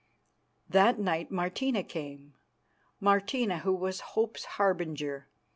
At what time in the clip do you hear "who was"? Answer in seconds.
3.59-3.99